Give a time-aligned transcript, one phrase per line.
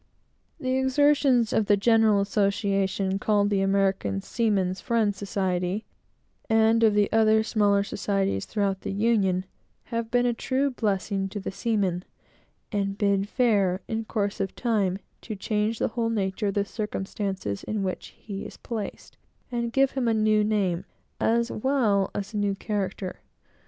[0.59, 5.85] The exertions of the general association, called the American Seamen's Friend Society,
[6.49, 9.45] and of the other smaller societies throughout the Union,
[9.93, 12.03] have been a true blessing to the seaman;
[12.71, 17.63] and bid fair, in course of time, to change the whole nature of the circumstances
[17.63, 19.17] in which he is placed,
[19.51, 20.83] and give him a new name,
[21.19, 23.19] as well as a new character.